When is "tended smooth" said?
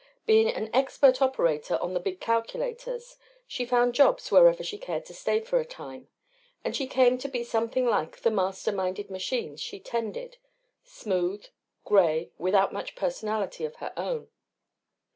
9.79-11.45